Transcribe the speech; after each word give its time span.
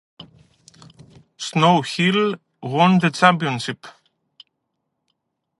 Snow 1.37 1.83
Hill 1.83 2.33
won 2.63 2.97
the 2.97 3.11
championship. 3.11 3.85